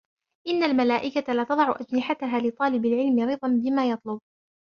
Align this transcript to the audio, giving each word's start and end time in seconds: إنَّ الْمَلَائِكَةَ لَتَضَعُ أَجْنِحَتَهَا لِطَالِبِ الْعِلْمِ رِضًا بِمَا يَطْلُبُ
إنَّ 0.47 0.63
الْمَلَائِكَةَ 0.63 1.33
لَتَضَعُ 1.33 1.75
أَجْنِحَتَهَا 1.79 2.39
لِطَالِبِ 2.39 2.85
الْعِلْمِ 2.85 3.29
رِضًا 3.31 3.47
بِمَا 3.47 3.89
يَطْلُبُ 3.89 4.21